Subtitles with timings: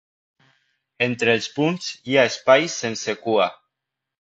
[1.07, 3.51] Entre els punts, hi ha espais sense cua.